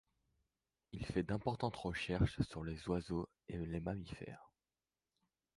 [0.93, 4.49] Il fait d’importantes recherches sur les oiseaux et les mammifères.